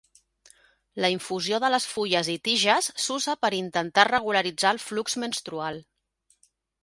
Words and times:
La 1.03 1.11
infusió 1.15 1.59
de 1.63 1.69
les 1.73 1.85
fulles 1.89 2.31
i 2.37 2.37
tiges 2.47 2.89
s'usa 3.05 3.37
per 3.45 3.53
intentar 3.59 4.07
regularitzar 4.09 4.71
el 4.77 4.83
flux 4.87 5.19
menstrual. 5.25 5.81